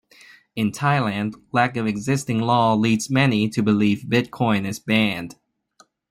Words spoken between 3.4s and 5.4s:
to believe Bitcoin is banned.